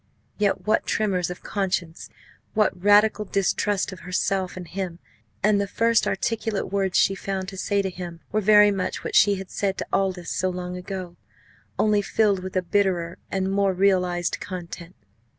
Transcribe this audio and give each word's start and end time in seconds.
Yet 0.39 0.65
what 0.65 0.87
tremors 0.87 1.29
of 1.29 1.43
conscience 1.43 2.09
what 2.55 2.81
radical 2.83 3.23
distrust 3.23 3.91
of 3.91 3.99
herself 3.99 4.57
and 4.57 4.67
him! 4.67 4.97
And 5.43 5.61
the 5.61 5.67
first 5.67 6.07
articulate 6.07 6.71
words 6.71 6.97
she 6.97 7.13
found 7.13 7.47
to 7.49 7.55
say 7.57 7.83
to 7.83 7.89
him 7.91 8.21
were 8.31 8.41
very 8.41 8.71
much 8.71 9.03
what 9.03 9.13
she 9.15 9.35
had 9.35 9.51
said 9.51 9.77
to 9.77 9.85
Aldous 9.93 10.31
so 10.31 10.49
long 10.49 10.75
ago 10.75 11.17
only 11.77 12.01
filled 12.01 12.41
with 12.41 12.55
a 12.57 12.63
bitterer 12.63 13.19
and 13.29 13.51
more 13.51 13.73
realised 13.73 14.39
content. 14.39 14.95